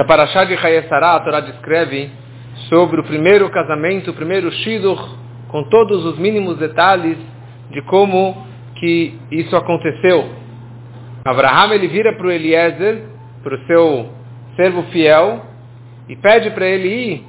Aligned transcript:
Na 0.00 0.06
Parashá 0.06 0.44
de 0.44 0.54
Hayesará, 0.54 1.16
a 1.16 1.20
Torá 1.20 1.40
descreve 1.40 2.10
sobre 2.70 3.02
o 3.02 3.04
primeiro 3.04 3.50
casamento, 3.50 4.10
o 4.10 4.14
primeiro 4.14 4.50
Shidur, 4.50 4.98
com 5.48 5.62
todos 5.64 6.06
os 6.06 6.18
mínimos 6.18 6.56
detalhes 6.56 7.18
de 7.70 7.82
como 7.82 8.46
que 8.76 9.18
isso 9.30 9.54
aconteceu. 9.54 10.26
Abraham 11.22 11.74
ele 11.74 11.88
vira 11.88 12.14
para 12.14 12.26
o 12.26 12.30
Eliezer, 12.30 13.02
para 13.42 13.54
o 13.54 13.66
seu 13.66 14.08
servo 14.56 14.84
fiel, 14.84 15.44
e 16.08 16.16
pede 16.16 16.48
para 16.52 16.64
ele 16.64 16.88
ir 16.88 17.24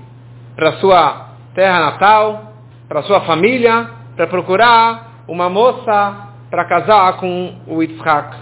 para 0.55 0.71
sua 0.77 1.31
terra 1.53 1.77
natal, 1.77 2.53
para 2.88 3.03
sua 3.03 3.19
família, 3.25 3.89
para 4.15 4.27
procurar 4.27 5.25
uma 5.27 5.49
moça 5.49 6.29
para 6.49 6.63
casar 6.63 7.17
com 7.17 7.53
o 7.67 7.83
Yitzhak. 7.83 8.33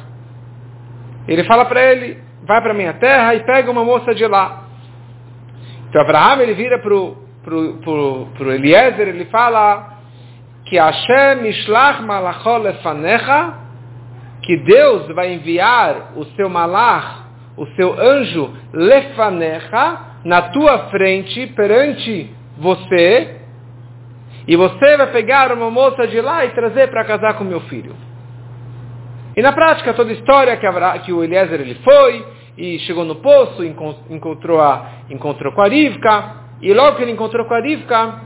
Ele 1.27 1.43
fala 1.46 1.66
para 1.66 1.82
ele, 1.82 2.29
vai 2.50 2.62
para 2.62 2.74
minha 2.74 2.94
terra 2.94 3.36
e 3.36 3.42
pega 3.42 3.70
uma 3.70 3.86
moça 3.86 4.16
de 4.16 4.26
lá. 4.26 4.64
Então 5.88 6.02
Abraham 6.02 6.42
ele 6.42 6.56
vira 6.56 6.80
para 6.80 6.96
o 6.96 7.16
pro, 7.44 7.78
pro, 7.78 8.28
pro 8.36 8.52
Eliezer, 8.52 9.07
ele 9.07 9.26
fala 9.26 9.98
que 10.66 10.76
Hashem 10.78 11.46
ishlach 11.48 12.02
malachol 12.02 12.57
lefanecha, 12.57 13.54
que 14.42 14.57
Deus 14.57 15.07
vai 15.14 15.32
enviar 15.32 16.14
o 16.16 16.26
seu 16.36 16.50
malach, 16.50 17.24
o 17.56 17.68
seu 17.76 17.93
anjo 18.00 18.52
lefanecha, 18.74 20.00
na 20.26 20.42
tua 20.50 20.90
frente, 20.90 21.46
perante 21.56 22.34
você, 22.57 23.42
e 24.48 24.56
você 24.56 24.98
vai 24.98 25.07
pegar 25.12 25.52
uma 25.54 25.70
moça 25.70 26.07
de 26.07 26.20
lá 26.20 26.46
e 26.46 26.50
trazer 26.50 26.90
para 26.90 27.06
casar 27.06 27.36
com 27.36 27.43
meu 27.43 27.62
filho. 27.62 27.96
E 29.38 29.42
na 29.42 29.54
prática, 29.54 29.93
toda 29.93 30.10
a 30.10 30.14
história 30.14 30.57
que, 30.57 31.00
que 31.06 31.14
o 31.14 31.24
Eliezer 31.24 31.62
ele 31.62 31.76
foi, 31.76 32.39
e 32.59 32.78
chegou 32.80 33.06
no 33.06 33.16
poço, 33.16 33.64
encontrou, 33.64 34.59
a, 34.59 35.04
encontrou 35.09 35.54
com 35.54 35.62
a 35.62 35.70
Rivka, 35.70 36.36
e 36.62 36.73
logo 36.73 36.98
que 36.98 37.04
ele 37.04 37.14
encontrou 37.14 37.46
com 37.46 37.54
a 37.54 37.62
Rivka, 37.62 38.20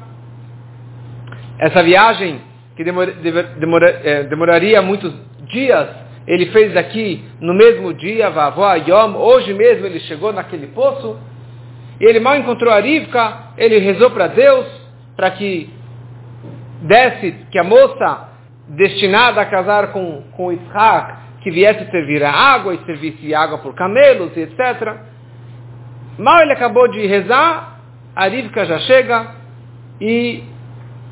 essa 1.60 1.84
viagem 1.84 2.42
que 2.76 2.84
é, 4.04 4.24
demoraria 4.24 4.82
muitos 4.82 5.14
dias, 5.52 5.88
ele 6.26 6.48
fez 6.48 6.76
aqui 6.76 7.24
no 7.40 7.54
mesmo 7.54 7.94
dia, 7.94 8.32
Vavó 8.32 8.74
Yom, 8.74 9.16
hoje 9.18 9.54
mesmo 9.54 9.86
ele 9.86 10.00
chegou 10.00 10.34
naquele 10.34 10.66
poço, 10.68 11.16
e 12.02 12.04
ele 12.04 12.20
mal 12.20 12.36
encontrou 12.36 12.74
a 12.74 12.80
Rivka, 12.80 13.54
ele 13.56 13.78
rezou 13.78 14.10
para 14.10 14.26
Deus, 14.28 14.66
para 15.16 15.30
que 15.30 15.70
desse, 16.82 17.36
que 17.52 17.60
a 17.60 17.64
moça 17.64 18.30
destinada 18.68 19.42
a 19.42 19.46
casar 19.46 19.92
com, 19.92 20.24
com 20.36 20.52
Isaac, 20.52 21.23
que 21.44 21.52
viesse 21.52 21.92
servir 21.92 22.24
a 22.24 22.32
água 22.32 22.74
e 22.74 22.86
servisse 22.86 23.36
água 23.36 23.58
por 23.58 23.76
camelos 23.76 24.36
e 24.38 24.40
etc. 24.40 24.96
Mal 26.18 26.42
ele 26.42 26.54
acabou 26.54 26.88
de 26.88 27.06
rezar, 27.06 27.80
a 28.16 28.28
Rivka 28.28 28.66
já 28.66 28.80
chega 28.80 29.32
e 30.00 30.44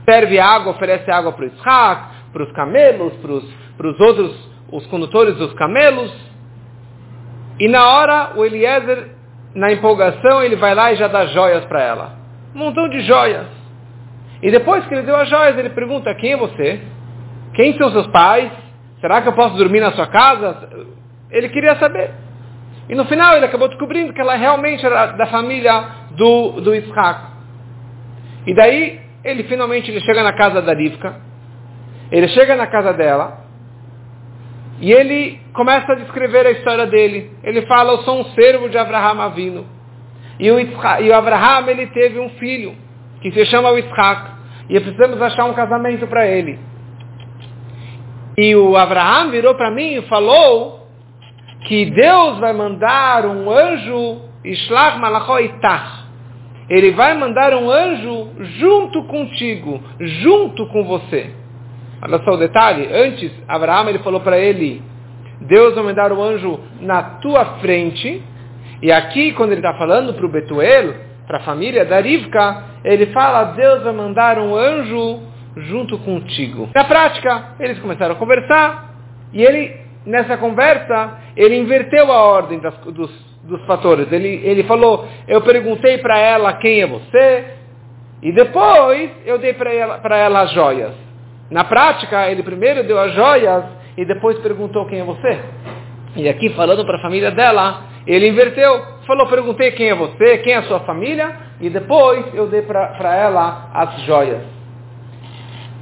serve 0.10 0.40
água, 0.40 0.72
oferece 0.72 1.12
água 1.12 1.34
para 1.34 1.46
o 1.46 1.48
Isaac, 1.48 2.04
para 2.32 2.44
os 2.44 2.52
camelos, 2.54 3.14
para 3.78 3.88
os 3.88 4.00
outros, 4.00 4.50
os 4.72 4.88
condutores 4.88 5.36
dos 5.36 5.54
camelos. 5.54 6.14
E 7.60 7.68
na 7.68 7.86
hora, 7.86 8.32
o 8.38 8.46
Eliezer, 8.46 9.10
na 9.54 9.72
empolgação, 9.72 10.42
ele 10.42 10.56
vai 10.56 10.74
lá 10.74 10.94
e 10.94 10.96
já 10.96 11.10
dá 11.10 11.26
joias 11.26 11.66
para 11.66 11.82
ela. 11.82 12.16
Um 12.56 12.60
montão 12.60 12.88
de 12.88 13.02
joias. 13.02 13.48
E 14.42 14.50
depois 14.50 14.86
que 14.86 14.94
ele 14.94 15.04
deu 15.04 15.16
as 15.18 15.30
joias, 15.30 15.58
ele 15.58 15.70
pergunta, 15.72 16.16
quem 16.16 16.34
é 16.34 16.38
você? 16.38 16.82
Quem 17.54 17.78
são 17.78 17.92
seus 17.92 18.08
pais? 18.08 18.52
Será 19.02 19.22
que 19.22 19.28
eu 19.28 19.34
posso 19.34 19.56
dormir 19.58 19.82
na 19.82 19.92
sua 19.92 20.08
casa? 20.08 20.70
Ele 21.32 21.50
queria 21.50 21.76
saber. 21.78 22.12
E 22.88 22.96
no 22.96 23.06
final 23.06 23.36
ele 23.36 23.46
acabou 23.46 23.68
descobrindo 23.68 24.14
que 24.14 24.22
ela 24.22 24.36
realmente 24.36 24.86
era 24.86 25.08
da 25.08 25.26
família 25.26 25.86
do, 26.12 26.62
do 26.62 26.76
Isaac. 26.76 27.22
E 28.46 28.54
daí 28.54 29.00
ele 29.24 29.44
finalmente 29.44 29.90
ele 29.90 30.02
chega 30.02 30.24
na 30.24 30.34
casa 30.34 30.62
da 30.62 30.74
Rivka, 30.74 31.16
ele 32.12 32.28
chega 32.30 32.56
na 32.56 32.68
casa 32.68 32.94
dela, 32.94 33.42
e 34.80 34.92
ele 34.92 35.40
começa 35.54 35.92
a 35.92 35.96
descrever 35.96 36.46
a 36.46 36.52
história 36.52 36.88
dele. 36.88 37.32
Ele 37.44 37.62
fala, 37.68 37.94
eu 37.94 37.98
sou 38.00 38.20
um 38.20 38.26
servo 38.32 38.68
de 38.68 38.78
Abraham 38.78 39.22
Avino. 39.22 39.66
E 40.40 40.52
o, 40.52 40.60
Isaac, 40.60 41.04
e 41.04 41.10
o 41.10 41.16
Abraham 41.16 41.70
ele 41.70 41.86
teve 41.88 42.20
um 42.20 42.30
filho, 42.32 42.76
que 43.22 43.32
se 43.32 43.46
chama 43.46 43.72
o. 43.72 43.78
E 43.78 44.80
precisamos 44.80 45.22
achar 45.22 45.46
um 45.46 45.54
casamento 45.54 46.08
para 46.08 46.26
ele. 46.26 46.58
E 48.42 48.56
o 48.56 48.76
Abraão 48.76 49.30
virou 49.30 49.54
para 49.54 49.70
mim 49.70 49.98
e 49.98 50.02
falou 50.08 50.88
que 51.68 51.86
Deus 51.92 52.40
vai 52.40 52.52
mandar 52.54 53.24
um 53.24 53.48
anjo, 53.52 54.20
Ishlach 54.44 54.98
Malachoitach. 54.98 56.06
Ele 56.68 56.90
vai 56.90 57.14
mandar 57.14 57.54
um 57.54 57.70
anjo 57.70 58.30
junto 58.58 59.04
contigo, 59.04 59.80
junto 60.00 60.66
com 60.70 60.84
você. 60.86 61.30
Olha 62.02 62.18
só 62.24 62.32
o 62.32 62.38
detalhe. 62.38 62.90
Antes, 62.92 63.32
Abraão 63.48 63.88
ele 63.88 64.00
falou 64.00 64.22
para 64.22 64.40
ele, 64.40 64.82
Deus 65.42 65.76
vai 65.76 65.84
mandar 65.84 66.12
um 66.12 66.24
anjo 66.24 66.60
na 66.80 67.04
tua 67.20 67.46
frente. 67.60 68.24
E 68.82 68.92
aqui, 68.92 69.34
quando 69.34 69.52
ele 69.52 69.62
está 69.62 69.76
falando 69.76 70.16
para 70.16 70.26
o 70.26 70.32
Betuel, 70.32 70.96
para 71.28 71.38
a 71.38 71.42
família 71.42 71.86
da 71.86 72.02
Rivka, 72.02 72.64
ele 72.84 73.06
fala, 73.08 73.52
Deus 73.54 73.84
vai 73.84 73.94
mandar 73.94 74.40
um 74.40 74.56
anjo 74.56 75.30
junto 75.58 75.98
contigo. 76.00 76.70
Na 76.74 76.84
prática, 76.84 77.56
eles 77.60 77.80
começaram 77.80 78.14
a 78.14 78.18
conversar 78.18 78.96
e 79.34 79.44
ele, 79.44 79.76
nessa 80.06 80.38
conversa, 80.38 81.18
ele 81.36 81.58
inverteu 81.58 82.12
a 82.12 82.24
ordem 82.24 82.60
das, 82.60 82.76
dos, 82.78 83.12
dos 83.44 83.66
fatores. 83.66 84.12
Ele, 84.12 84.42
ele 84.44 84.64
falou, 84.64 85.08
eu 85.28 85.42
perguntei 85.42 85.98
para 85.98 86.18
ela 86.18 86.54
quem 86.54 86.82
é 86.82 86.88
você 86.88 87.46
e 88.22 88.32
depois 88.32 89.10
eu 89.26 89.38
dei 89.38 89.54
para 89.54 89.74
ela, 89.74 90.00
ela 90.04 90.42
as 90.42 90.52
joias. 90.52 90.94
Na 91.50 91.64
prática, 91.64 92.30
ele 92.30 92.44
primeiro 92.44 92.84
deu 92.84 93.00
as 93.00 93.14
joias 93.14 93.66
e 93.98 94.06
depois 94.06 94.38
perguntou 94.40 94.86
quem 94.86 95.00
é 95.00 95.04
você. 95.04 95.40
E 96.16 96.30
aqui, 96.30 96.50
falando 96.50 96.86
para 96.86 96.98
a 96.98 97.02
família 97.02 97.32
dela, 97.32 97.84
ele 98.06 98.28
inverteu. 98.28 99.02
Falou, 99.06 99.28
perguntei 99.28 99.72
quem 99.72 99.90
é 99.90 99.96
você, 99.96 100.38
quem 100.40 100.54
é 100.54 100.58
a 100.58 100.64
sua 100.64 100.82
família, 100.82 101.36
e 101.60 101.70
depois 101.70 102.26
eu 102.34 102.48
dei 102.48 102.62
para 102.62 103.16
ela 103.16 103.70
as 103.74 104.02
joias. 104.04 104.61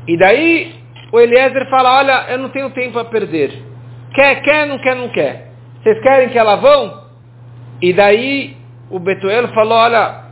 E 0.09 0.18
daí 0.18 0.74
o 1.12 1.20
Eliezer 1.20 1.70
fala, 1.70 2.00
olha, 2.00 2.25
eu 2.30 2.40
não 2.40 2.50
tenho 2.50 2.72
tempo 2.72 2.97
a 2.97 3.06
perder. 3.06 3.53
Quer, 4.16 4.42
quer, 4.42 4.66
não 4.66 4.80
quer, 4.80 4.96
não 4.96 5.08
quer. 5.09 5.52
Vocês 5.84 6.02
querem 6.02 6.30
que 6.30 6.38
ela 6.38 6.56
vão? 6.56 7.03
E 7.80 7.94
daí 7.94 8.58
o 8.90 8.98
Betuel 8.98 9.50
falou, 9.50 9.78
olha, 9.78 10.24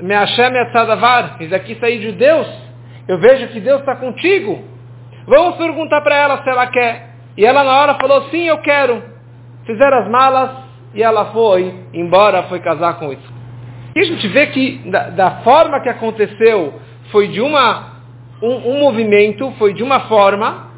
me 0.00 0.14
Hashem 0.14 0.54
Yatzadavar, 0.54 1.36
isso 1.38 1.54
aqui 1.54 1.76
saiu 1.78 2.00
de 2.00 2.12
Deus. 2.12 2.48
Eu 3.06 3.18
vejo 3.18 3.48
que 3.48 3.60
Deus 3.60 3.80
está 3.80 3.94
contigo. 3.94 4.64
Vamos 5.26 5.56
perguntar 5.56 6.00
para 6.00 6.16
ela 6.16 6.42
se 6.42 6.48
ela 6.48 6.66
quer. 6.68 7.10
E 7.36 7.44
ela 7.44 7.62
na 7.62 7.78
hora 7.78 7.98
falou, 8.00 8.22
sim, 8.30 8.44
eu 8.44 8.56
quero. 8.62 9.02
Fizeram 9.66 9.98
as 9.98 10.08
malas 10.08 10.50
e 10.94 11.02
ela 11.02 11.26
foi 11.26 11.74
embora, 11.92 12.44
foi 12.44 12.60
casar 12.60 12.94
com 12.94 13.12
isso. 13.12 13.32
E 13.94 14.00
a 14.00 14.04
gente 14.04 14.26
vê 14.28 14.46
que 14.46 14.78
da, 14.90 15.10
da 15.10 15.30
forma 15.42 15.78
que 15.82 15.90
aconteceu 15.90 16.80
foi 17.12 17.28
de 17.28 17.42
uma 17.42 17.99
um, 18.42 18.70
um 18.70 18.80
movimento 18.80 19.52
foi 19.58 19.74
de 19.74 19.82
uma 19.82 20.00
forma, 20.00 20.70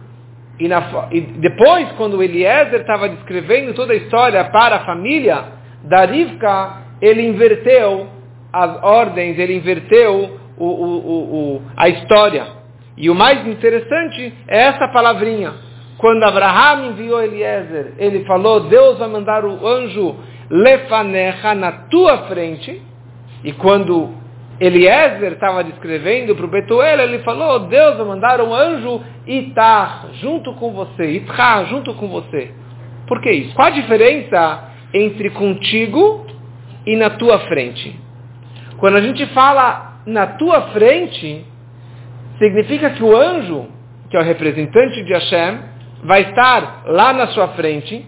e, 0.58 0.68
na, 0.68 1.08
e 1.10 1.20
depois, 1.20 1.90
quando 1.92 2.22
Eliezer 2.22 2.80
estava 2.80 3.08
descrevendo 3.08 3.74
toda 3.74 3.92
a 3.92 3.96
história 3.96 4.44
para 4.44 4.76
a 4.76 4.84
família 4.84 5.44
da 5.84 6.04
Rivka, 6.04 6.82
ele 7.00 7.22
inverteu 7.26 8.06
as 8.52 8.82
ordens, 8.82 9.38
ele 9.38 9.56
inverteu 9.56 10.38
o, 10.56 10.66
o, 10.66 11.56
o, 11.56 11.62
a 11.76 11.88
história. 11.88 12.46
E 12.96 13.08
o 13.08 13.14
mais 13.14 13.46
interessante 13.46 14.34
é 14.46 14.64
essa 14.64 14.88
palavrinha. 14.88 15.52
Quando 15.96 16.22
Abraham 16.24 16.90
enviou 16.90 17.22
Eliezer, 17.22 17.94
ele 17.98 18.24
falou, 18.24 18.68
Deus 18.68 18.98
vai 18.98 19.08
mandar 19.08 19.44
o 19.44 19.66
anjo 19.66 20.16
lefanecha 20.50 21.54
na 21.54 21.72
tua 21.72 22.26
frente. 22.28 22.82
E 23.42 23.52
quando 23.52 24.21
Eliezer 24.64 25.32
estava 25.32 25.64
descrevendo 25.64 26.36
para 26.36 26.44
o 26.44 26.48
Betuel, 26.48 27.00
ele 27.00 27.18
falou, 27.24 27.66
Deus 27.66 27.96
vai 27.96 28.06
mandar 28.06 28.40
um 28.40 28.54
anjo 28.54 29.00
Itar, 29.26 30.06
junto 30.20 30.54
com 30.54 30.72
você, 30.72 31.10
Itra, 31.10 31.64
junto 31.64 31.92
com 31.94 32.06
você. 32.06 32.52
Por 33.08 33.20
que 33.20 33.30
isso? 33.32 33.54
Qual 33.56 33.66
a 33.66 33.70
diferença 33.70 34.68
entre 34.94 35.30
contigo 35.30 36.24
e 36.86 36.94
na 36.94 37.10
tua 37.10 37.40
frente? 37.40 37.98
Quando 38.78 38.98
a 38.98 39.00
gente 39.00 39.26
fala 39.34 40.00
na 40.06 40.28
tua 40.28 40.70
frente, 40.72 41.44
significa 42.38 42.90
que 42.90 43.02
o 43.02 43.16
anjo, 43.16 43.66
que 44.10 44.16
é 44.16 44.20
o 44.20 44.24
representante 44.24 45.02
de 45.02 45.12
Hashem, 45.12 45.58
vai 46.04 46.22
estar 46.22 46.82
lá 46.86 47.12
na 47.12 47.26
sua 47.28 47.48
frente, 47.48 48.06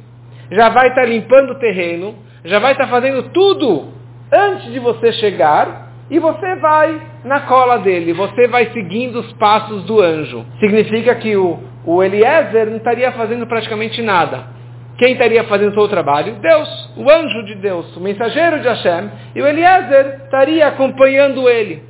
já 0.52 0.68
vai 0.68 0.88
estar 0.88 1.04
limpando 1.04 1.50
o 1.50 1.58
terreno, 1.58 2.14
já 2.44 2.60
vai 2.60 2.72
estar 2.72 2.86
fazendo 2.86 3.24
tudo 3.30 3.88
antes 4.32 4.72
de 4.72 4.78
você 4.78 5.12
chegar, 5.14 5.83
e 6.10 6.18
você 6.18 6.54
vai 6.56 7.00
na 7.24 7.40
cola 7.40 7.78
dele, 7.78 8.12
você 8.12 8.46
vai 8.48 8.66
seguindo 8.72 9.20
os 9.20 9.32
passos 9.34 9.84
do 9.84 10.00
anjo. 10.00 10.44
Significa 10.60 11.14
que 11.14 11.36
o, 11.36 11.58
o 11.84 12.02
Eliezer 12.02 12.66
não 12.66 12.76
estaria 12.76 13.10
fazendo 13.12 13.46
praticamente 13.46 14.02
nada. 14.02 14.52
quem 14.98 15.12
estaria 15.12 15.44
fazendo 15.44 15.74
todo 15.74 15.86
o 15.86 15.88
trabalho? 15.88 16.36
Deus, 16.40 16.92
o 16.96 17.10
anjo 17.10 17.44
de 17.46 17.56
Deus, 17.56 17.96
o 17.96 18.00
mensageiro 18.00 18.60
de 18.60 18.68
Hashem, 18.68 19.10
e 19.34 19.42
o 19.42 19.46
Eliezer 19.46 20.20
estaria 20.24 20.68
acompanhando 20.68 21.48
ele. 21.48 21.82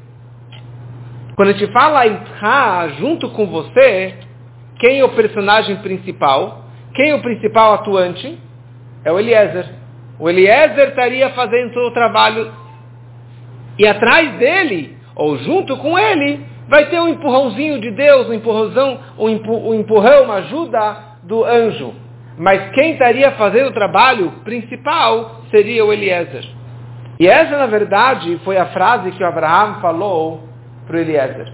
Quando 1.37 1.49
a 1.49 1.53
gente 1.53 1.73
fala 1.73 2.07
Itha 2.07 2.89
junto 2.99 3.29
com 3.31 3.47
você, 3.47 4.15
quem 4.79 5.01
é 5.01 5.05
o 5.05 5.11
personagem 5.11 5.77
principal? 5.77 6.65
Quem 6.95 7.11
é 7.11 7.15
o 7.15 7.23
principal 7.23 7.75
atuante? 7.75 8.39
É 9.05 9.11
o 9.11 9.19
Eliezer. 9.19 9.67
O 10.19 10.31
Eliezer 10.31 10.91
estaria 10.91 11.31
fazendo 11.31 11.73
todo 11.73 11.89
o 11.89 11.95
trabalho. 11.95 12.51
E 13.79 13.87
atrás 13.87 14.33
dele, 14.39 14.97
ou 15.17 15.37
junto 15.39 15.77
com 15.79 15.99
ele, 15.99 16.45
vai 16.69 16.87
ter 16.87 17.01
um 17.01 17.09
empurrãozinho 17.09 17.81
de 17.81 17.91
Deus, 17.91 18.29
um 18.29 18.35
empurrãozão, 18.35 18.99
um 19.19 19.75
empurrão, 19.75 20.25
uma 20.25 20.35
ajuda 20.37 20.97
do 21.23 21.45
anjo. 21.45 21.95
Mas 22.39 22.71
quem 22.71 22.93
estaria 22.93 23.31
fazendo 23.33 23.69
o 23.69 23.75
trabalho 23.75 24.33
principal 24.45 25.43
seria 25.51 25.85
o 25.85 25.93
Eliezer. 25.93 26.45
E 27.19 27.29
essa, 27.29 27.57
na 27.57 27.67
verdade, 27.67 28.41
foi 28.45 28.57
a 28.57 28.67
frase 28.67 29.13
que 29.13 29.23
o 29.23 29.27
Abraão 29.27 29.81
falou 29.81 30.49
para 30.87 30.97
o 30.97 30.99
Eliezer. 30.99 31.53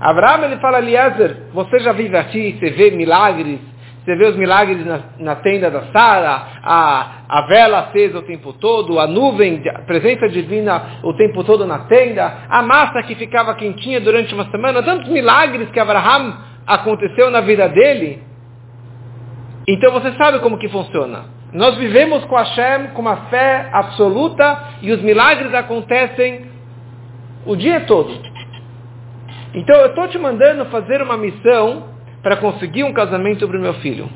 Abraão 0.00 0.44
ele 0.44 0.56
fala, 0.58 0.78
Eliezer, 0.78 1.36
você 1.52 1.78
já 1.80 1.92
vive 1.92 2.16
aqui, 2.16 2.56
você 2.58 2.70
vê 2.70 2.90
milagres, 2.90 3.58
você 4.04 4.16
vê 4.16 4.26
os 4.26 4.36
milagres 4.36 4.84
na, 4.84 5.00
na 5.18 5.36
tenda 5.36 5.70
da 5.70 5.84
Sara, 5.84 6.46
a, 6.62 7.22
a 7.26 7.40
vela 7.46 7.78
acesa 7.78 8.18
o 8.18 8.22
tempo 8.22 8.52
todo, 8.52 9.00
a 9.00 9.06
nuvem, 9.06 9.62
a 9.66 9.78
presença 9.80 10.28
divina 10.28 11.00
o 11.02 11.14
tempo 11.14 11.42
todo 11.42 11.66
na 11.66 11.80
tenda, 11.80 12.30
a 12.50 12.60
massa 12.60 13.02
que 13.02 13.14
ficava 13.14 13.54
quentinha 13.54 14.02
durante 14.02 14.34
uma 14.34 14.50
semana, 14.50 14.82
tantos 14.82 15.08
milagres 15.08 15.70
que 15.70 15.80
Abraão 15.80 16.36
aconteceu 16.66 17.30
na 17.30 17.40
vida 17.40 17.66
dele. 17.70 18.22
Então 19.66 19.90
você 19.92 20.12
sabe 20.12 20.38
como 20.40 20.58
que 20.58 20.68
funciona. 20.68 21.24
Nós 21.54 21.74
vivemos 21.78 22.26
com 22.26 22.36
Hashem 22.36 22.88
com 22.92 23.00
uma 23.00 23.16
fé 23.28 23.70
absoluta 23.72 24.64
e 24.82 24.92
os 24.92 25.00
milagres 25.00 25.54
acontecem 25.54 26.44
o 27.46 27.56
dia 27.56 27.80
todo. 27.86 28.12
Então 29.54 29.76
eu 29.80 29.86
estou 29.86 30.08
te 30.08 30.18
mandando 30.18 30.66
fazer 30.66 31.00
uma 31.00 31.16
missão 31.16 31.93
para 32.24 32.36
conseguir 32.38 32.84
um 32.84 32.92
casamento 32.94 33.46
para 33.46 33.58
o 33.58 33.60
meu 33.60 33.74
filho. 33.74 34.08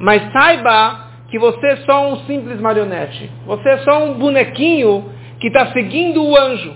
Mas 0.00 0.32
saiba 0.32 1.06
que 1.28 1.38
você 1.38 1.66
é 1.66 1.76
só 1.76 2.10
um 2.10 2.16
simples 2.24 2.58
marionete. 2.58 3.30
Você 3.46 3.68
é 3.68 3.78
só 3.78 4.04
um 4.04 4.14
bonequinho 4.14 5.04
que 5.38 5.48
está 5.48 5.66
seguindo 5.72 6.24
o 6.24 6.34
anjo. 6.34 6.74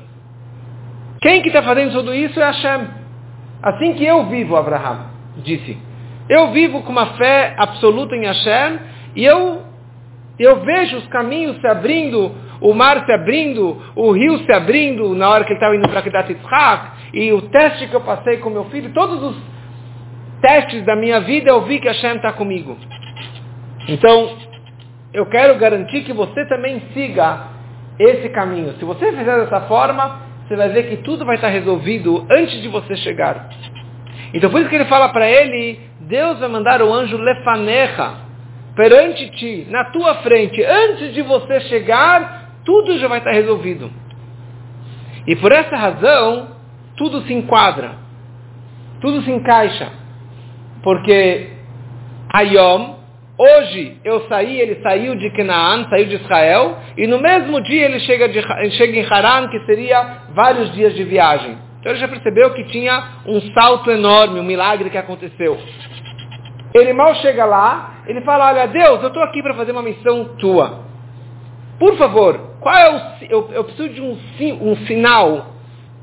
Quem 1.22 1.40
que 1.40 1.48
está 1.48 1.62
fazendo 1.62 1.92
tudo 1.92 2.14
isso 2.14 2.38
é 2.38 2.44
Hashem. 2.44 2.88
Assim 3.62 3.94
que 3.94 4.04
eu 4.04 4.26
vivo, 4.26 4.54
Abraham 4.54 5.06
disse. 5.38 5.78
Eu 6.28 6.52
vivo 6.52 6.82
com 6.82 6.92
uma 6.92 7.06
fé 7.14 7.54
absoluta 7.56 8.14
em 8.14 8.26
Hashem 8.26 8.80
e 9.16 9.24
eu, 9.24 9.62
eu 10.38 10.60
vejo 10.60 10.98
os 10.98 11.06
caminhos 11.06 11.58
se 11.58 11.66
abrindo, 11.66 12.32
o 12.60 12.74
mar 12.74 13.04
se 13.06 13.12
abrindo, 13.12 13.80
o 13.96 14.12
rio 14.12 14.38
se 14.44 14.52
abrindo 14.52 15.14
na 15.14 15.30
hora 15.30 15.44
que 15.44 15.52
ele 15.52 15.58
estava 15.58 15.74
indo 15.74 15.88
para 15.88 16.02
Kedat 16.02 16.30
Yitzhak, 16.30 16.90
e 17.14 17.32
o 17.32 17.42
teste 17.42 17.88
que 17.88 17.94
eu 17.94 18.02
passei 18.02 18.36
com 18.36 18.50
meu 18.50 18.66
filho, 18.66 18.92
todos 18.92 19.22
os 19.22 19.36
testes 20.40 20.84
da 20.84 20.96
minha 20.96 21.20
vida 21.20 21.50
eu 21.50 21.62
vi 21.62 21.80
que 21.80 21.88
Hashem 21.88 22.16
está 22.16 22.32
comigo. 22.32 22.76
Então, 23.88 24.36
eu 25.12 25.26
quero 25.26 25.58
garantir 25.58 26.02
que 26.02 26.12
você 26.12 26.46
também 26.46 26.82
siga 26.94 27.48
esse 27.98 28.28
caminho. 28.30 28.74
Se 28.78 28.84
você 28.84 29.12
fizer 29.12 29.40
dessa 29.40 29.62
forma, 29.62 30.22
você 30.46 30.56
vai 30.56 30.68
ver 30.70 30.88
que 30.88 30.96
tudo 30.98 31.24
vai 31.24 31.36
estar 31.36 31.48
resolvido 31.48 32.26
antes 32.30 32.60
de 32.62 32.68
você 32.68 32.96
chegar. 32.96 33.48
Então 34.32 34.50
por 34.50 34.60
isso 34.60 34.70
que 34.70 34.76
ele 34.76 34.86
fala 34.86 35.08
para 35.10 35.28
ele, 35.28 35.80
Deus 36.00 36.38
vai 36.38 36.48
mandar 36.48 36.82
o 36.82 36.92
anjo 36.92 37.16
lefanecha 37.16 38.14
perante 38.74 39.30
ti, 39.30 39.66
na 39.68 39.84
tua 39.86 40.16
frente, 40.16 40.62
antes 40.62 41.12
de 41.12 41.22
você 41.22 41.60
chegar, 41.62 42.52
tudo 42.64 42.98
já 42.98 43.08
vai 43.08 43.18
estar 43.18 43.32
resolvido. 43.32 43.90
E 45.26 45.36
por 45.36 45.52
essa 45.52 45.76
razão, 45.76 46.48
tudo 46.96 47.22
se 47.22 47.34
enquadra, 47.34 47.92
tudo 49.00 49.22
se 49.22 49.30
encaixa. 49.30 49.99
Porque 50.82 51.48
Ayom, 52.32 52.96
hoje 53.36 53.98
eu 54.04 54.26
saí, 54.28 54.60
ele 54.60 54.80
saiu 54.82 55.14
de 55.14 55.30
Canaan, 55.30 55.86
saiu 55.88 56.06
de 56.06 56.16
Israel, 56.16 56.78
e 56.96 57.06
no 57.06 57.20
mesmo 57.20 57.60
dia 57.60 57.86
ele 57.86 58.00
chega, 58.00 58.28
de, 58.28 58.40
chega 58.72 58.98
em 58.98 59.04
Haran, 59.04 59.48
que 59.48 59.60
seria 59.66 60.22
vários 60.34 60.72
dias 60.72 60.94
de 60.94 61.04
viagem. 61.04 61.58
Então 61.80 61.92
ele 61.92 62.00
já 62.00 62.08
percebeu 62.08 62.52
que 62.52 62.64
tinha 62.64 63.22
um 63.26 63.40
salto 63.52 63.90
enorme, 63.90 64.40
um 64.40 64.44
milagre 64.44 64.90
que 64.90 64.98
aconteceu. 64.98 65.58
Ele 66.74 66.92
mal 66.92 67.14
chega 67.16 67.44
lá, 67.44 68.02
ele 68.06 68.20
fala, 68.20 68.48
olha, 68.48 68.66
Deus, 68.68 69.02
eu 69.02 69.08
estou 69.08 69.22
aqui 69.22 69.42
para 69.42 69.54
fazer 69.54 69.72
uma 69.72 69.82
missão 69.82 70.36
tua. 70.38 70.84
Por 71.78 71.96
favor, 71.96 72.38
qual 72.60 72.76
é 72.76 72.90
o, 72.90 73.24
eu, 73.28 73.50
eu 73.52 73.64
preciso 73.64 73.88
de 73.88 74.00
um, 74.00 74.16
um 74.60 74.76
sinal, 74.86 75.54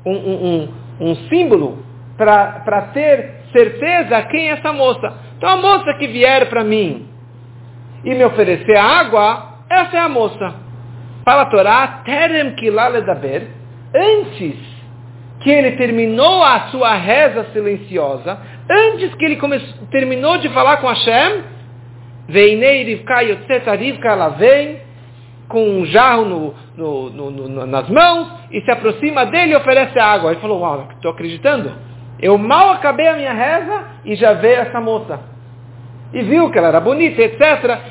um, 0.04 0.12
um, 0.12 0.68
um 1.00 1.14
símbolo, 1.28 1.84
para 2.16 2.90
ter 2.92 3.37
certeza 3.52 4.22
quem 4.22 4.48
é 4.48 4.52
essa 4.52 4.72
moça. 4.72 5.12
Então 5.36 5.48
a 5.48 5.56
moça 5.56 5.94
que 5.94 6.06
vier 6.06 6.48
para 6.48 6.64
mim 6.64 7.08
e 8.04 8.14
me 8.14 8.24
oferecer 8.24 8.76
água, 8.76 9.60
essa 9.68 9.96
é 9.96 10.00
a 10.00 10.08
moça. 10.08 10.54
Fala 11.24 11.42
a 11.42 11.46
Torá, 11.46 12.02
terem 12.04 12.54
kilaledaber, 12.54 13.48
antes 13.94 14.56
que 15.40 15.50
ele 15.50 15.72
terminou 15.72 16.42
a 16.42 16.68
sua 16.70 16.94
reza 16.94 17.46
silenciosa, 17.52 18.38
antes 18.70 19.14
que 19.14 19.24
ele 19.24 19.38
terminou 19.90 20.38
de 20.38 20.48
falar 20.48 20.78
com 20.78 20.88
Hashem, 20.88 21.42
Veinei 22.28 22.84
Rivka 22.84 23.22
Yotzeta 23.22 23.78
ela 24.04 24.28
vem 24.30 24.80
com 25.48 25.62
um 25.66 25.86
jarro 25.86 26.24
no, 26.26 26.54
no, 26.76 27.30
no, 27.30 27.66
nas 27.66 27.88
mãos 27.88 28.28
e 28.50 28.60
se 28.60 28.70
aproxima 28.70 29.24
dele 29.24 29.52
e 29.52 29.56
oferece 29.56 29.98
água. 29.98 30.32
Ele 30.32 30.40
falou, 30.40 30.60
uau, 30.60 30.88
estou 30.94 31.10
acreditando? 31.10 31.72
Eu 32.20 32.36
mal 32.36 32.70
acabei 32.70 33.06
a 33.06 33.14
minha 33.14 33.32
reza 33.32 33.84
e 34.04 34.16
já 34.16 34.32
veio 34.34 34.60
essa 34.60 34.80
moça. 34.80 35.20
E 36.12 36.22
viu 36.22 36.50
que 36.50 36.58
ela 36.58 36.68
era 36.68 36.80
bonita, 36.80 37.20
etc. 37.22 37.40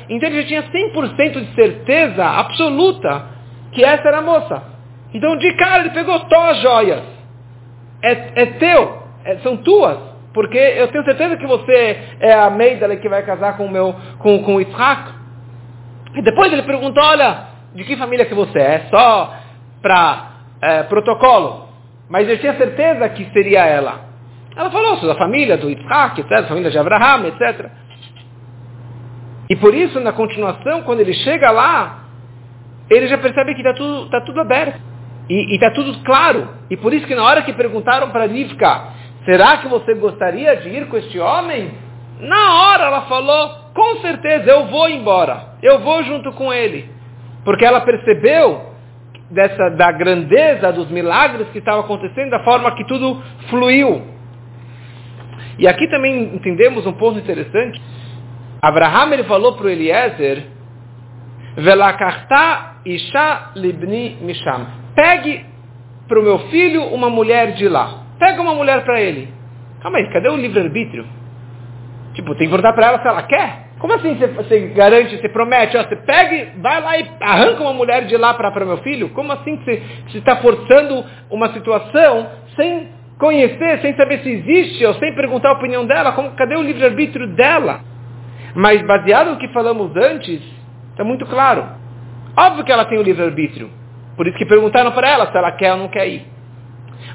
Então 0.08 0.28
ele 0.28 0.42
já 0.42 0.48
tinha 0.48 0.62
100% 0.64 1.40
de 1.40 1.54
certeza 1.54 2.24
absoluta 2.24 3.26
que 3.72 3.84
essa 3.84 4.08
era 4.08 4.18
a 4.18 4.22
moça. 4.22 4.62
Então 5.14 5.36
de 5.36 5.52
cara 5.54 5.80
ele 5.80 5.90
pegou 5.90 6.18
só 6.28 6.50
as 6.50 6.60
joias. 6.60 7.02
É, 8.02 8.42
é 8.42 8.46
teu, 8.46 9.02
é, 9.24 9.36
são 9.38 9.56
tuas. 9.58 9.98
Porque 10.34 10.58
eu 10.58 10.88
tenho 10.88 11.04
certeza 11.04 11.36
que 11.36 11.46
você 11.46 11.98
é 12.20 12.32
a 12.32 12.50
Meidale 12.50 12.98
que 12.98 13.08
vai 13.08 13.22
casar 13.22 13.56
com 13.56 13.64
o 13.64 13.70
meu, 13.70 13.94
com, 14.18 14.42
com 14.42 14.56
o 14.56 14.60
Isaac. 14.60 15.12
E 16.14 16.22
depois 16.22 16.52
ele 16.52 16.62
perguntou, 16.62 17.02
olha, 17.02 17.44
de 17.74 17.84
que 17.84 17.96
família 17.96 18.26
que 18.26 18.34
você 18.34 18.58
é? 18.58 18.86
Só 18.90 19.34
para 19.80 20.30
é, 20.60 20.82
protocolo. 20.84 21.68
Mas 22.08 22.28
eu 22.28 22.38
tinha 22.38 22.56
certeza 22.56 23.08
que 23.10 23.24
seria 23.32 23.64
ela. 23.66 24.07
Ela 24.58 24.72
falou, 24.72 24.96
sou 24.96 25.08
da 25.08 25.14
família 25.14 25.56
do 25.56 25.70
Yitzhak, 25.70 26.20
etc., 26.20 26.30
da 26.30 26.48
família 26.48 26.68
de 26.68 26.76
Abraham, 26.76 27.28
etc. 27.28 27.70
E 29.48 29.54
por 29.54 29.72
isso, 29.72 30.00
na 30.00 30.12
continuação, 30.12 30.82
quando 30.82 30.98
ele 30.98 31.14
chega 31.14 31.48
lá, 31.52 32.00
ele 32.90 33.06
já 33.06 33.16
percebe 33.18 33.54
que 33.54 33.60
está 33.60 33.72
tudo, 33.72 34.10
tá 34.10 34.20
tudo 34.20 34.40
aberto. 34.40 34.80
E 35.30 35.54
está 35.54 35.70
tudo 35.70 36.02
claro. 36.02 36.48
E 36.68 36.76
por 36.76 36.92
isso 36.92 37.06
que 37.06 37.14
na 37.14 37.22
hora 37.22 37.42
que 37.42 37.52
perguntaram 37.52 38.10
para 38.10 38.26
Rivka, 38.26 38.82
será 39.24 39.58
que 39.58 39.68
você 39.68 39.94
gostaria 39.94 40.56
de 40.56 40.68
ir 40.70 40.88
com 40.88 40.96
este 40.96 41.20
homem? 41.20 41.70
Na 42.18 42.62
hora 42.62 42.86
ela 42.86 43.02
falou, 43.02 43.50
com 43.72 43.98
certeza, 44.00 44.50
eu 44.50 44.66
vou 44.66 44.88
embora. 44.88 45.54
Eu 45.62 45.78
vou 45.80 46.02
junto 46.02 46.32
com 46.32 46.52
ele. 46.52 46.90
Porque 47.44 47.64
ela 47.64 47.82
percebeu 47.82 48.72
dessa, 49.30 49.70
da 49.70 49.92
grandeza 49.92 50.72
dos 50.72 50.90
milagres 50.90 51.46
que 51.50 51.58
estavam 51.58 51.82
acontecendo, 51.82 52.30
da 52.30 52.40
forma 52.40 52.74
que 52.74 52.84
tudo 52.88 53.22
fluiu. 53.48 54.17
E 55.58 55.66
aqui 55.66 55.88
também 55.88 56.34
entendemos 56.34 56.86
um 56.86 56.92
ponto 56.92 57.18
interessante. 57.18 57.80
Abraham 58.62 59.12
ele 59.12 59.24
falou 59.24 59.54
para 59.54 59.66
o 59.66 59.68
Eliezer, 59.68 60.44
Velakarta 61.56 62.76
isha 62.84 63.50
libni 63.56 64.16
misham. 64.20 64.66
Pegue 64.94 65.44
para 66.06 66.20
o 66.20 66.22
meu 66.22 66.38
filho 66.50 66.84
uma 66.84 67.10
mulher 67.10 67.54
de 67.54 67.68
lá. 67.68 68.04
Pega 68.18 68.40
uma 68.40 68.54
mulher 68.54 68.84
para 68.84 69.00
ele. 69.00 69.28
Calma 69.82 69.98
aí, 69.98 70.10
cadê 70.12 70.28
o 70.28 70.36
livre-arbítrio? 70.36 71.04
Tipo, 72.14 72.34
tem 72.34 72.48
que 72.48 72.54
perguntar 72.54 72.72
para 72.72 72.86
ela 72.86 73.00
se 73.00 73.08
ela 73.08 73.22
quer. 73.22 73.68
Como 73.78 73.92
assim 73.94 74.14
você, 74.14 74.60
garante, 74.68 75.16
você 75.16 75.28
promete? 75.28 75.76
Ó, 75.76 75.82
você 75.82 75.96
pega, 75.96 76.52
vai 76.60 76.80
lá 76.80 76.98
e 76.98 77.08
arranca 77.20 77.62
uma 77.62 77.72
mulher 77.72 78.06
de 78.06 78.16
lá 78.16 78.34
para 78.34 78.64
meu 78.64 78.78
filho? 78.78 79.10
Como 79.10 79.32
assim 79.32 79.56
que 79.56 79.64
você 79.64 80.18
está 80.18 80.36
forçando 80.36 81.04
uma 81.30 81.52
situação 81.52 82.28
sem 82.56 82.88
conhecer, 83.18 83.80
sem 83.80 83.94
saber 83.96 84.20
se 84.20 84.30
existe, 84.30 84.84
ou 84.86 84.94
sem 84.94 85.14
perguntar 85.14 85.50
a 85.50 85.52
opinião 85.52 85.84
dela, 85.86 86.12
como, 86.12 86.30
cadê 86.32 86.56
o 86.56 86.62
livre-arbítrio 86.62 87.26
dela? 87.34 87.80
Mas 88.54 88.80
baseado 88.82 89.30
no 89.30 89.38
que 89.38 89.48
falamos 89.48 89.94
antes, 89.96 90.40
está 90.90 91.04
muito 91.04 91.26
claro. 91.26 91.66
Óbvio 92.36 92.64
que 92.64 92.72
ela 92.72 92.84
tem 92.84 92.98
o 92.98 93.02
livre-arbítrio. 93.02 93.70
Por 94.16 94.26
isso 94.26 94.38
que 94.38 94.46
perguntaram 94.46 94.92
para 94.92 95.08
ela 95.08 95.30
se 95.30 95.36
ela 95.36 95.52
quer 95.52 95.72
ou 95.72 95.78
não 95.78 95.88
quer 95.88 96.08
ir. 96.08 96.26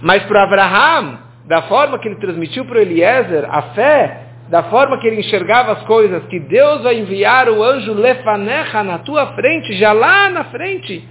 Mas 0.02 0.24
para 0.24 0.44
Abraham, 0.44 1.20
da 1.46 1.64
forma 1.64 2.00
que 2.00 2.08
ele 2.08 2.16
transmitiu 2.16 2.66
para 2.66 2.82
Eliezer, 2.82 3.46
a 3.50 3.62
fé 3.74 4.20
da 4.50 4.64
forma 4.64 4.98
que 5.00 5.08
ele 5.08 5.20
enxergava 5.20 5.72
as 5.72 5.84
coisas, 5.84 6.24
que 6.26 6.40
Deus 6.40 6.84
vai 6.84 7.00
enviar 7.00 7.50
o 7.50 7.64
anjo 7.64 7.94
lefanecha 7.94 8.84
na 8.84 9.00
tua 9.00 9.28
frente, 9.34 9.74
já 9.74 9.92
lá 9.94 10.30
na 10.30 10.44
frente. 10.46 11.08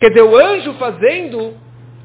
Quer 0.00 0.08
dizer, 0.08 0.22
o 0.22 0.36
anjo 0.36 0.74
fazendo, 0.74 1.54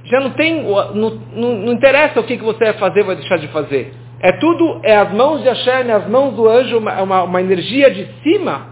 já 0.09 0.19
não 0.19 0.31
tem, 0.31 0.63
não, 0.63 1.09
não, 1.33 1.55
não 1.55 1.73
interessa 1.73 2.19
o 2.19 2.23
que, 2.23 2.37
que 2.37 2.43
você 2.43 2.65
vai 2.65 2.73
fazer, 2.73 3.03
vai 3.03 3.15
deixar 3.15 3.37
de 3.37 3.47
fazer. 3.49 3.93
É 4.19 4.31
tudo, 4.33 4.81
é 4.83 4.97
as 4.97 5.13
mãos 5.13 5.41
de 5.41 5.47
Hashem, 5.47 5.89
é 5.89 5.93
as 5.93 6.07
mãos 6.07 6.33
do 6.35 6.49
anjo, 6.49 6.79
uma, 6.79 7.01
uma, 7.01 7.23
uma 7.23 7.41
energia 7.41 7.91
de 7.91 8.07
cima. 8.23 8.67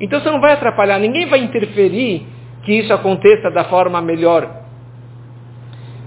Então 0.00 0.20
você 0.20 0.30
não 0.30 0.40
vai 0.40 0.52
atrapalhar, 0.52 0.98
ninguém 0.98 1.26
vai 1.26 1.40
interferir 1.40 2.26
que 2.64 2.72
isso 2.72 2.92
aconteça 2.92 3.50
da 3.50 3.64
forma 3.64 4.00
melhor. 4.00 4.48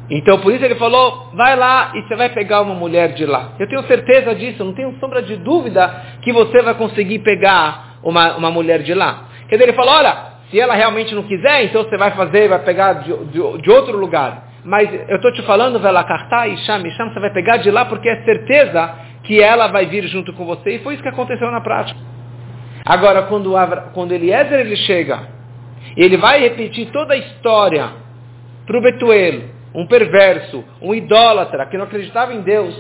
Então 0.10 0.40
por 0.40 0.52
isso 0.52 0.66
ele 0.66 0.76
falou, 0.76 1.30
vai 1.34 1.56
lá 1.56 1.92
e 1.96 2.02
você 2.02 2.16
vai 2.16 2.30
pegar 2.30 2.62
uma 2.62 2.74
mulher 2.74 3.14
de 3.14 3.26
lá. 3.26 3.54
Eu 3.60 3.70
tenho 3.70 3.84
certeza 3.84 4.34
disso, 4.36 4.64
não 4.64 4.74
tenho 4.74 4.98
sombra 5.00 5.22
de 5.22 5.38
dúvida 5.38 5.88
que 6.24 6.34
você 6.34 6.62
vai 6.62 6.74
conseguir 6.74 7.20
pegar 7.20 8.00
uma, 8.04 8.36
uma 8.36 8.52
mulher 8.52 8.82
de 8.82 8.94
lá. 8.94 9.26
Quer 9.48 9.56
dizer, 9.56 9.70
ele 9.70 9.78
falou, 9.78 9.94
olha, 9.94 10.34
se 10.50 10.60
ela 10.60 10.74
realmente 10.74 11.16
não 11.16 11.24
quiser, 11.24 11.64
então 11.64 11.84
você 11.84 11.98
vai 11.98 12.12
fazer, 12.12 12.50
vai 12.50 12.60
pegar 12.60 12.94
de, 12.94 13.16
de, 13.28 13.62
de 13.62 13.72
outro 13.72 13.98
lugar. 13.98 14.53
Mas 14.64 14.90
eu 15.10 15.18
estou 15.18 15.32
te 15.32 15.42
falando, 15.44 15.80
Vela 15.80 16.04
Kartá, 16.04 16.48
Isham, 16.48 16.86
Isham, 16.88 17.14
você 17.14 17.20
vai 17.20 17.32
pegar 17.32 17.58
de 17.58 17.70
lá 17.70 17.86
porque 17.86 18.08
é 18.08 18.24
certeza 18.24 18.96
que 19.24 19.42
ela 19.42 19.68
vai 19.68 19.86
vir 19.86 20.08
junto 20.08 20.34
com 20.34 20.46
você. 20.46 20.76
E 20.76 20.80
foi 20.80 20.94
isso 20.94 21.04
que 21.04 21.10
aconteceu 21.10 21.52
na 21.52 21.62
prática. 21.62 22.00
Agora, 22.86 23.24
quando, 23.24 23.54
quando 23.94 24.12
Eliezer 24.12 24.60
ele 24.60 24.76
chega, 24.76 25.28
ele 25.96 26.18
vai 26.18 26.40
repetir 26.42 26.92
toda 26.92 27.14
a 27.14 27.18
história 27.18 27.90
para 28.66 28.78
o 28.78 28.82
Betuel, 28.82 29.42
um 29.74 29.86
perverso, 29.86 30.64
um 30.82 30.94
idólatra, 30.94 31.66
que 31.66 31.78
não 31.78 31.86
acreditava 31.86 32.34
em 32.34 32.42
Deus. 32.42 32.76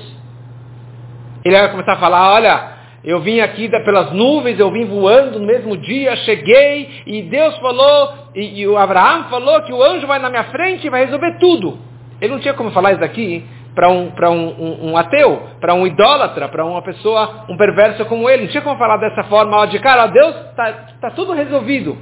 Ele 1.43 1.57
vai 1.57 1.71
começar 1.71 1.93
a 1.93 1.97
falar, 1.97 2.33
olha, 2.33 2.73
eu 3.03 3.19
vim 3.19 3.41
aqui 3.41 3.69
pelas 3.69 4.11
nuvens, 4.11 4.59
eu 4.59 4.71
vim 4.71 4.85
voando 4.85 5.39
no 5.39 5.45
mesmo 5.45 5.75
dia, 5.75 6.15
cheguei, 6.17 7.01
e 7.05 7.23
Deus 7.23 7.57
falou, 7.57 8.22
e, 8.35 8.61
e 8.61 8.67
o 8.67 8.77
Abraão 8.77 9.25
falou 9.25 9.61
que 9.61 9.73
o 9.73 9.83
anjo 9.83 10.07
vai 10.07 10.19
na 10.19 10.29
minha 10.29 10.45
frente 10.45 10.87
e 10.87 10.89
vai 10.89 11.05
resolver 11.05 11.37
tudo. 11.39 11.77
Ele 12.19 12.33
não 12.33 12.39
tinha 12.39 12.53
como 12.53 12.71
falar 12.71 12.93
isso 12.93 13.03
aqui 13.03 13.45
para 13.75 13.89
um, 13.89 14.11
um, 14.11 14.29
um, 14.29 14.91
um, 14.91 14.97
ateu, 14.97 15.49
para 15.59 15.73
um 15.73 15.85
idólatra, 15.85 16.47
para 16.47 16.63
uma 16.63 16.81
pessoa, 16.81 17.45
um 17.49 17.57
perverso 17.57 18.05
como 18.05 18.29
ele. 18.29 18.43
Não 18.43 18.49
tinha 18.49 18.61
como 18.61 18.77
falar 18.77 18.97
dessa 18.97 19.23
forma, 19.23 19.57
ó, 19.57 19.65
de 19.65 19.79
cara, 19.79 20.07
Deus 20.07 20.35
está 20.51 20.71
tá 21.01 21.11
tudo 21.11 21.33
resolvido. 21.33 21.97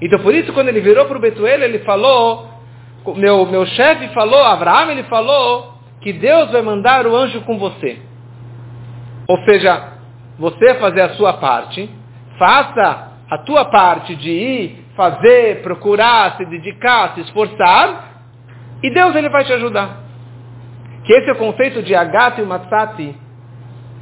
Então 0.00 0.18
por 0.20 0.34
isso 0.34 0.52
quando 0.52 0.68
ele 0.68 0.80
virou 0.80 1.06
para 1.06 1.16
o 1.16 1.20
Betuel, 1.20 1.62
ele 1.62 1.80
falou, 1.80 2.48
meu, 3.16 3.46
meu 3.46 3.66
chefe 3.66 4.08
falou, 4.08 4.42
Abraão, 4.42 4.90
ele 4.90 5.04
falou 5.04 5.74
que 6.00 6.12
Deus 6.12 6.50
vai 6.50 6.62
mandar 6.62 7.06
o 7.06 7.16
anjo 7.16 7.40
com 7.42 7.58
você. 7.58 7.98
Ou 9.26 9.38
seja, 9.44 9.94
você 10.38 10.74
fazer 10.74 11.00
a 11.00 11.14
sua 11.14 11.34
parte, 11.34 11.88
faça 12.38 13.12
a 13.30 13.38
tua 13.38 13.64
parte 13.64 14.14
de 14.14 14.30
ir, 14.30 14.83
fazer, 14.96 15.62
procurar, 15.62 16.36
se 16.36 16.44
dedicar, 16.44 17.14
se 17.14 17.20
esforçar, 17.22 18.12
e 18.82 18.90
Deus 18.90 19.14
ele 19.16 19.28
vai 19.28 19.44
te 19.44 19.52
ajudar. 19.52 20.02
Que 21.04 21.12
esse 21.12 21.28
é 21.28 21.32
o 21.32 21.36
conceito 21.36 21.82
de 21.82 21.94
Agat 21.94 22.38
e 22.38 22.44
Matsati. 22.44 23.16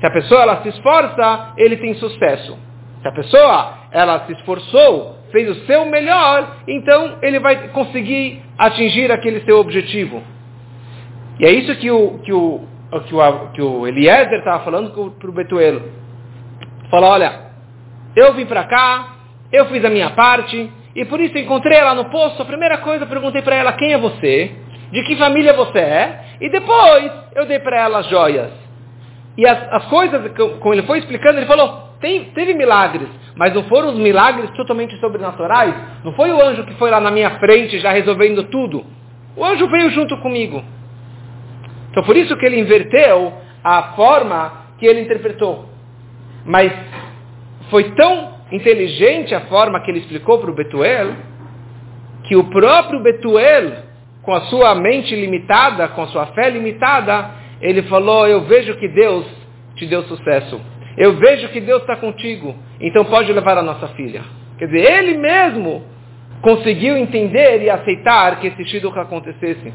Se 0.00 0.06
a 0.06 0.10
pessoa 0.10 0.42
ela 0.42 0.62
se 0.62 0.68
esforça, 0.68 1.52
ele 1.56 1.76
tem 1.76 1.94
sucesso. 1.94 2.58
Se 3.00 3.08
a 3.08 3.12
pessoa 3.12 3.74
ela 3.90 4.26
se 4.26 4.32
esforçou, 4.32 5.16
fez 5.32 5.48
o 5.48 5.66
seu 5.66 5.86
melhor, 5.86 6.58
então 6.68 7.18
ele 7.22 7.40
vai 7.40 7.68
conseguir 7.68 8.42
atingir 8.58 9.10
aquele 9.10 9.40
seu 9.40 9.58
objetivo. 9.58 10.22
E 11.40 11.46
é 11.46 11.50
isso 11.50 11.74
que 11.76 11.90
o, 11.90 12.18
que 12.18 12.32
o, 12.32 12.60
que 13.06 13.14
o, 13.14 13.48
que 13.52 13.62
o 13.62 13.86
Eliezer 13.86 14.38
estava 14.38 14.64
falando 14.64 15.12
para 15.18 15.30
o 15.30 15.32
Betuelo. 15.32 15.82
Fala, 16.90 17.08
olha, 17.08 17.40
eu 18.14 18.34
vim 18.34 18.44
para 18.44 18.64
cá, 18.64 19.16
eu 19.50 19.66
fiz 19.66 19.84
a 19.84 19.90
minha 19.90 20.10
parte, 20.10 20.70
e 20.94 21.04
por 21.04 21.20
isso 21.20 21.36
encontrei 21.38 21.78
ela 21.78 21.94
no 21.94 22.06
poço. 22.06 22.40
A 22.40 22.44
primeira 22.44 22.78
coisa, 22.78 23.04
eu 23.04 23.08
perguntei 23.08 23.42
para 23.42 23.56
ela 23.56 23.72
quem 23.72 23.92
é 23.92 23.98
você, 23.98 24.52
de 24.90 25.02
que 25.04 25.16
família 25.16 25.54
você 25.54 25.78
é, 25.78 26.24
e 26.40 26.48
depois 26.50 27.10
eu 27.34 27.46
dei 27.46 27.58
para 27.58 27.80
ela 27.80 27.98
as 28.00 28.08
joias. 28.08 28.50
E 29.36 29.46
as, 29.46 29.72
as 29.72 29.84
coisas, 29.86 30.20
como 30.60 30.74
ele 30.74 30.82
foi 30.82 30.98
explicando, 30.98 31.38
ele 31.38 31.46
falou, 31.46 31.92
tem, 32.00 32.24
teve 32.34 32.52
milagres, 32.52 33.08
mas 33.36 33.54
não 33.54 33.64
foram 33.64 33.90
os 33.90 33.98
milagres 33.98 34.50
totalmente 34.50 34.94
sobrenaturais. 34.98 35.74
Não 36.04 36.12
foi 36.12 36.30
o 36.32 36.42
anjo 36.42 36.64
que 36.64 36.74
foi 36.74 36.90
lá 36.90 37.00
na 37.00 37.10
minha 37.10 37.38
frente 37.38 37.78
já 37.78 37.92
resolvendo 37.92 38.44
tudo. 38.44 38.84
O 39.36 39.44
anjo 39.44 39.66
veio 39.68 39.90
junto 39.90 40.16
comigo. 40.18 40.62
Então 41.90 42.02
por 42.02 42.16
isso 42.16 42.36
que 42.36 42.44
ele 42.44 42.60
inverteu 42.60 43.32
a 43.64 43.94
forma 43.94 44.52
que 44.78 44.84
ele 44.84 45.00
interpretou. 45.00 45.66
Mas 46.44 46.72
foi 47.70 47.92
tão 47.92 48.31
inteligente 48.52 49.34
a 49.34 49.42
forma 49.42 49.80
que 49.80 49.90
ele 49.90 50.00
explicou 50.00 50.38
para 50.38 50.50
o 50.50 50.54
Betuel, 50.54 51.14
que 52.24 52.36
o 52.36 52.44
próprio 52.44 53.00
Betuel, 53.00 53.72
com 54.22 54.32
a 54.32 54.42
sua 54.42 54.74
mente 54.74 55.14
limitada, 55.16 55.88
com 55.88 56.02
a 56.02 56.06
sua 56.08 56.26
fé 56.26 56.50
limitada, 56.50 57.30
ele 57.60 57.82
falou, 57.84 58.26
eu 58.26 58.42
vejo 58.42 58.76
que 58.76 58.88
Deus 58.88 59.26
te 59.74 59.86
deu 59.86 60.02
sucesso. 60.04 60.60
Eu 60.96 61.16
vejo 61.16 61.48
que 61.48 61.60
Deus 61.60 61.80
está 61.80 61.96
contigo, 61.96 62.54
então 62.80 63.04
pode 63.04 63.32
levar 63.32 63.56
a 63.56 63.62
nossa 63.62 63.88
filha. 63.88 64.22
Quer 64.58 64.66
dizer, 64.66 64.92
ele 64.98 65.16
mesmo 65.16 65.84
conseguiu 66.42 66.96
entender 66.96 67.62
e 67.62 67.70
aceitar 67.70 68.38
que 68.40 68.48
esse 68.48 68.64
shidduch 68.66 68.98
acontecesse. 68.98 69.72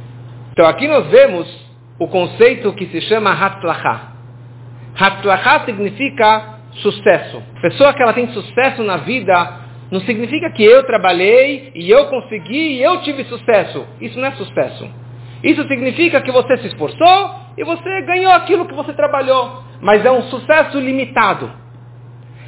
Então 0.52 0.66
aqui 0.68 0.88
nós 0.88 1.08
vemos 1.08 1.68
o 1.98 2.08
conceito 2.08 2.72
que 2.74 2.86
se 2.88 3.02
chama 3.02 3.32
Hatzlachá. 3.32 4.12
Hatzlachá 4.96 5.66
significa 5.66 6.57
sucesso. 6.78 7.42
Pessoa 7.62 7.94
que 7.94 8.02
ela 8.02 8.14
tem 8.14 8.28
sucesso 8.30 8.84
na 8.84 8.98
vida 8.98 9.68
não 9.92 10.02
significa 10.02 10.50
que 10.52 10.64
eu 10.64 10.84
trabalhei 10.84 11.72
e 11.74 11.90
eu 11.90 12.08
consegui 12.08 12.76
e 12.76 12.84
eu 12.84 13.02
tive 13.02 13.24
sucesso. 13.26 13.86
Isso 14.02 14.20
não 14.20 14.28
é 14.28 14.32
sucesso. 14.32 14.90
Isso 15.44 15.66
significa 15.68 16.22
que 16.22 16.32
você 16.32 16.58
se 16.58 16.68
esforçou 16.68 17.36
e 17.58 17.64
você 17.64 18.02
ganhou 18.02 18.32
aquilo 18.32 18.66
que 18.66 18.74
você 18.74 18.94
trabalhou. 18.94 19.64
Mas 19.82 20.04
é 20.06 20.12
um 20.12 20.24
sucesso 20.24 20.80
limitado. 20.80 21.50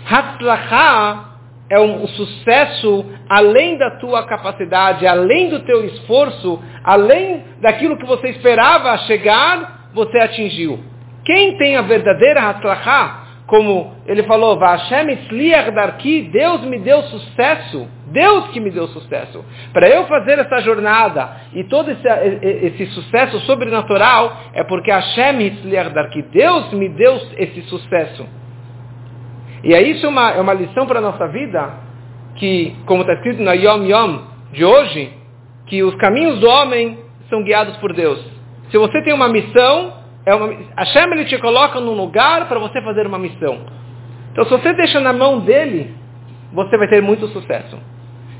Hatzlachá 0.10 1.26
é 1.70 1.80
um 1.80 2.08
sucesso 2.08 3.06
além 3.30 3.78
da 3.78 3.92
tua 4.00 4.26
capacidade, 4.26 5.06
além 5.06 5.50
do 5.50 5.60
teu 5.60 5.86
esforço, 5.86 6.60
além 6.84 7.44
daquilo 7.62 7.98
que 7.98 8.06
você 8.06 8.30
esperava 8.30 8.98
chegar, 9.00 9.90
você 9.94 10.18
atingiu. 10.20 10.80
Quem 11.24 11.58
tem 11.58 11.76
a 11.76 11.84
verdadeira 11.84 12.42
Hatzlachá 12.42 13.19
como 13.50 13.96
ele 14.06 14.22
falou, 14.24 14.56
darki, 14.58 16.29
Deus 16.32 16.62
me 16.62 16.77
deu 16.77 17.01
sucesso, 17.01 17.88
Deus 18.06 18.50
que 18.50 18.60
me 18.60 18.70
deu 18.70 18.88
sucesso. 18.89 19.44
Para 19.74 19.89
eu 19.89 20.06
fazer 20.06 20.38
essa 20.38 20.60
jornada 20.60 21.32
e 21.53 21.63
todo 21.63 21.89
esse, 21.89 22.08
esse 22.08 22.86
sucesso 22.94 23.39
sobrenatural 23.41 24.38
é 24.53 24.63
porque 24.63 24.91
Hashem 24.91 25.51
darki, 25.91 26.22
Deus 26.32 26.72
me 26.74 26.89
deu 26.89 27.20
esse 27.38 27.63
sucesso. 27.63 28.27
E 29.63 29.74
é 29.74 29.82
isso 29.82 30.08
uma, 30.08 30.29
é 30.29 30.39
uma 30.39 30.53
lição 30.53 30.86
para 30.86 31.00
a 31.00 31.01
nossa 31.01 31.27
vida, 31.27 31.74
que, 32.36 32.75
como 32.86 33.01
está 33.01 33.13
escrito 33.13 33.41
na 33.41 33.53
Yom 33.53 33.84
Yom 33.84 34.20
de 34.53 34.63
hoje, 34.63 35.12
que 35.65 35.82
os 35.82 35.96
caminhos 35.96 36.39
do 36.39 36.48
homem 36.48 37.00
são 37.32 37.44
guiados 37.44 37.75
por 37.77 37.94
Deus. 37.94 38.24
Se 38.70 38.77
você 38.77 39.01
tem 39.01 39.13
uma 39.13 39.27
missão, 39.27 39.99
é 40.26 40.36
uma, 40.36 40.54
Hashem 40.78 41.12
ele 41.12 41.26
te 41.26 41.38
coloca 41.38 41.80
num 41.80 41.94
lugar 41.94 42.48
para 42.48 42.60
você 42.60 42.82
fazer 42.82 43.08
uma 43.08 43.20
missão. 43.20 43.60
Então 44.32 44.46
se 44.46 44.52
você 44.52 44.74
deixa 44.74 45.00
na 45.00 45.14
mão 45.14 45.40
dele, 45.40 45.94
você 46.54 46.78
vai 46.78 46.88
ter 46.88 47.02
muito 47.02 47.28
sucesso. 47.28 47.78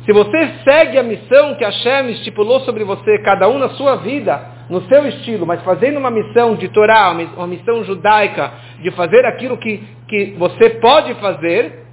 Se 0.06 0.14
você 0.14 0.54
segue 0.64 0.98
a 0.98 1.04
missão 1.04 1.56
que 1.56 1.64
Hashem 1.64 2.10
estipulou 2.12 2.62
sobre 2.62 2.84
você, 2.84 3.20
cada 3.20 3.48
um 3.48 3.60
na 3.60 3.70
sua 3.70 3.98
vida, 3.98 4.42
no 4.70 4.82
seu 4.88 5.08
estilo, 5.08 5.46
mas 5.46 5.62
fazendo 5.64 5.98
uma 5.98 6.10
missão 6.10 6.56
de 6.56 6.68
Torá, 6.70 7.12
uma 7.36 7.48
missão 7.48 7.84
judaica, 7.84 8.52
de 8.82 8.92
fazer 8.92 9.26
aquilo 9.26 9.58
que, 9.58 9.84
que 10.08 10.36
você 10.38 10.72
pode 10.72 11.14
fazer, 11.16 11.86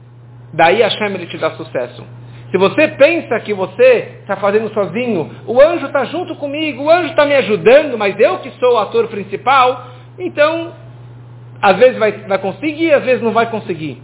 daí 0.55 0.81
Hashem 0.81 1.15
ele 1.15 1.27
te 1.27 1.37
dá 1.37 1.51
sucesso. 1.53 2.16
Se 2.51 2.59
você 2.59 2.89
pensa 2.89 3.41
que 3.41 3.53
você 3.53 4.19
está 4.21 4.37
fazendo 4.37 4.73
sozinho, 4.73 5.31
o 5.47 5.61
anjo 5.61 5.87
está 5.87 6.05
junto 6.05 6.37
comigo, 6.37 6.85
o 6.85 6.91
anjo 6.91 7.11
está 7.11 7.25
me 7.25 7.35
ajudando, 7.35 7.99
mas 7.99 8.19
eu 8.21 8.39
que 8.39 8.51
sou 8.53 8.75
o 8.75 8.79
ator 8.79 9.09
principal, 9.09 9.89
então, 10.19 10.73
às 11.61 11.77
vezes 11.77 11.99
vai, 11.99 12.13
vai 12.13 12.39
conseguir, 12.39 12.93
às 12.93 13.05
vezes 13.05 13.23
não 13.23 13.33
vai 13.33 13.51
conseguir. 13.51 14.01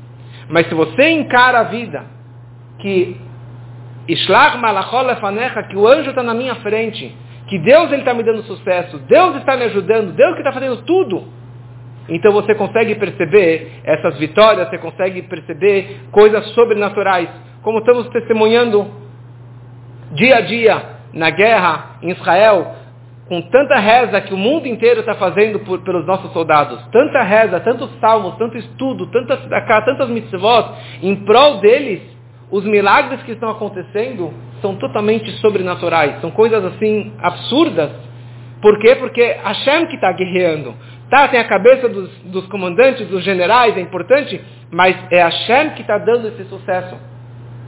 Mas 0.49 0.67
se 0.67 0.75
você 0.75 1.11
encara 1.11 1.61
a 1.61 1.65
vida, 1.65 2.05
que 2.79 3.17
que 4.07 5.77
o 5.77 5.87
anjo 5.87 6.11
está 6.11 6.25
na 6.25 6.35
minha 6.35 6.57
frente, 6.57 7.17
que 7.47 7.59
Deus 7.61 7.93
está 7.93 8.13
me 8.13 8.25
dando 8.25 8.43
sucesso, 8.43 8.99
Deus 8.99 9.37
está 9.37 9.57
me 9.57 9.65
ajudando, 9.65 10.13
Deus 10.13 10.33
que 10.33 10.41
está 10.41 10.53
fazendo 10.53 10.83
tudo, 10.83 11.25
então 12.09 12.33
você 12.33 12.55
consegue 12.55 12.97
perceber 12.97 13.81
essas 13.85 14.19
vitórias, 14.19 14.69
você 14.69 14.79
consegue 14.79 15.23
perceber 15.23 16.01
coisas 16.11 16.45
sobrenaturais 16.49 17.29
como 17.62 17.78
estamos 17.78 18.09
testemunhando 18.09 18.87
dia 20.12 20.37
a 20.37 20.40
dia 20.40 20.83
na 21.12 21.31
guerra 21.31 21.97
em 22.02 22.11
Israel, 22.11 22.75
com 23.28 23.40
tanta 23.42 23.78
reza 23.78 24.21
que 24.21 24.35
o 24.35 24.37
mundo 24.37 24.66
inteiro 24.66 25.00
está 25.00 25.14
fazendo 25.14 25.61
por, 25.61 25.81
pelos 25.81 26.04
nossos 26.07 26.33
soldados, 26.33 26.85
tanta 26.90 27.23
reza, 27.23 27.61
tantos 27.61 27.90
salmos, 28.00 28.37
tanto 28.37 28.59
estudo, 28.59 29.07
tantas, 29.07 29.40
tantas 29.85 30.09
mitzvot, 30.09 30.75
em 31.02 31.16
prol 31.25 31.59
deles, 31.59 32.02
os 32.50 32.64
milagres 32.64 33.23
que 33.23 33.33
estão 33.33 33.49
acontecendo 33.49 34.33
são 34.61 34.76
totalmente 34.76 35.31
sobrenaturais, 35.38 36.21
são 36.21 36.31
coisas 36.31 36.62
assim 36.64 37.12
absurdas. 37.21 37.90
Por 38.61 38.78
quê? 38.78 38.97
Porque 38.97 39.23
Hashem 39.42 39.87
que 39.87 39.95
está 39.95 40.12
guerreando. 40.12 40.75
Tá, 41.09 41.28
tem 41.28 41.40
a 41.40 41.49
cabeça 41.49 41.88
dos, 41.88 42.11
dos 42.25 42.47
comandantes, 42.47 43.09
dos 43.09 43.25
generais, 43.25 43.76
é 43.76 43.81
importante, 43.81 44.40
mas 44.71 44.97
é 45.11 45.23
Hashem 45.23 45.71
que 45.71 45.81
está 45.81 45.99
dando 45.99 46.28
esse 46.28 46.45
sucesso. 46.45 47.12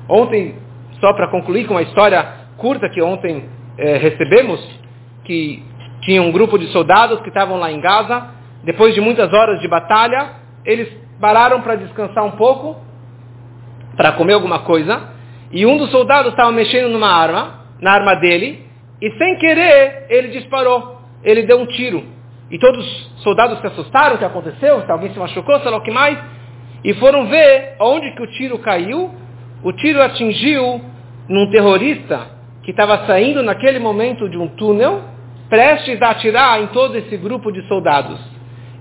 Ontem, 0.08 0.54
só 1.00 1.12
para 1.12 1.28
concluir 1.28 1.66
com 1.66 1.74
uma 1.74 1.82
história 1.82 2.26
curta 2.56 2.88
que 2.88 3.00
ontem 3.02 3.48
é, 3.78 3.96
recebemos, 3.96 4.60
que 5.24 5.62
tinha 6.02 6.22
um 6.22 6.30
grupo 6.30 6.58
de 6.58 6.66
soldados 6.68 7.20
que 7.20 7.28
estavam 7.28 7.58
lá 7.58 7.72
em 7.72 7.80
Gaza, 7.80 8.28
depois 8.62 8.94
de 8.94 9.00
muitas 9.00 9.32
horas 9.32 9.60
de 9.60 9.68
batalha, 9.68 10.32
eles 10.64 10.88
pararam 11.20 11.60
para 11.60 11.76
descansar 11.76 12.24
um 12.24 12.32
pouco, 12.32 12.76
para 13.96 14.12
comer 14.12 14.34
alguma 14.34 14.60
coisa, 14.60 15.10
e 15.50 15.64
um 15.64 15.76
dos 15.78 15.90
soldados 15.90 16.32
estava 16.32 16.50
mexendo 16.52 16.90
numa 16.90 17.08
arma, 17.08 17.60
na 17.80 17.92
arma 17.92 18.14
dele, 18.16 18.66
e 19.00 19.10
sem 19.12 19.36
querer 19.38 20.06
ele 20.08 20.28
disparou, 20.28 20.98
ele 21.22 21.42
deu 21.42 21.60
um 21.60 21.66
tiro. 21.66 22.04
E 22.50 22.58
todos 22.58 22.84
os 22.86 23.22
soldados 23.22 23.58
se 23.60 23.66
assustaram, 23.66 24.16
o 24.16 24.18
que 24.18 24.24
aconteceu, 24.24 24.82
se 24.82 24.90
alguém 24.90 25.12
se 25.12 25.18
machucou, 25.18 25.60
sei 25.60 25.70
lá 25.70 25.78
o 25.78 25.82
que 25.82 25.90
mais, 25.90 26.18
e 26.82 26.92
foram 26.94 27.26
ver 27.26 27.76
onde 27.80 28.10
que 28.14 28.22
o 28.22 28.26
tiro 28.32 28.58
caiu, 28.58 29.10
o 29.64 29.72
tiro 29.72 30.00
atingiu 30.02 30.80
num 31.28 31.50
terrorista 31.50 32.28
que 32.62 32.70
estava 32.70 33.06
saindo 33.06 33.42
naquele 33.42 33.78
momento 33.78 34.28
de 34.28 34.36
um 34.36 34.46
túnel, 34.46 35.02
prestes 35.48 36.00
a 36.02 36.10
atirar 36.10 36.62
em 36.62 36.66
todo 36.68 36.96
esse 36.96 37.16
grupo 37.16 37.50
de 37.50 37.66
soldados. 37.66 38.20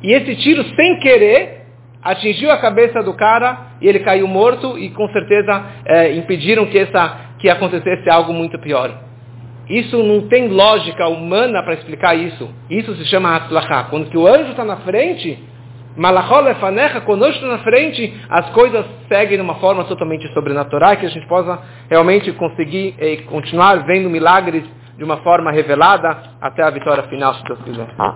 E 0.02 0.12
esse 0.12 0.36
tiro, 0.36 0.64
sem 0.76 1.00
querer, 1.00 1.68
atingiu 2.02 2.52
a 2.52 2.58
cabeça 2.58 3.02
do 3.02 3.14
cara 3.14 3.74
e 3.82 3.88
ele 3.88 4.00
caiu 4.00 4.28
morto 4.28 4.78
e 4.78 4.90
com 4.90 5.08
certeza 5.10 5.66
é, 5.86 6.14
impediram 6.16 6.66
que, 6.66 6.78
essa, 6.78 7.18
que 7.40 7.50
acontecesse 7.50 8.10
algo 8.10 8.34
muito 8.34 8.60
pior. 8.60 8.94
Isso 9.70 10.04
não 10.04 10.28
tem 10.28 10.50
lógica 10.50 11.08
humana 11.08 11.64
para 11.64 11.76
explicar 11.76 12.16
isso. 12.16 12.50
Isso 12.70 12.94
se 12.96 13.06
chama 13.06 13.34
Hatzlachá. 13.36 13.86
Quando 13.86 14.10
que 14.10 14.18
o 14.18 14.28
anjo 14.28 14.52
está 14.52 14.66
na 14.66 14.78
frente, 14.78 15.42
Malachol 15.96 16.48
Efanecha, 16.48 17.02
conosco 17.02 17.46
na 17.46 17.60
frente, 17.60 18.14
as 18.30 18.50
coisas 18.50 18.86
seguem 19.08 19.38
de 19.38 19.44
uma 19.44 19.56
forma 19.56 19.84
totalmente 19.86 20.28
sobrenatural, 20.34 20.98
que 20.98 21.06
a 21.06 21.10
gente 21.10 21.28
possa 21.28 21.60
realmente 21.90 22.32
conseguir 22.34 22.96
eh, 22.98 23.18
continuar 23.28 23.84
vendo 23.86 24.10
milagres 24.10 24.64
de 24.98 25.04
uma 25.04 25.18
forma 25.18 25.52
revelada 25.52 26.18
até 26.42 26.64
a 26.64 26.70
vitória 26.70 27.04
final, 27.04 27.34
se 27.36 27.44
Deus 27.44 27.60
quiser. 27.64 27.88